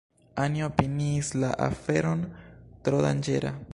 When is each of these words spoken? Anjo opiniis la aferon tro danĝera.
Anjo 0.43 0.63
opiniis 0.69 1.29
la 1.43 1.51
aferon 1.67 2.25
tro 2.89 3.03
danĝera. 3.09 3.55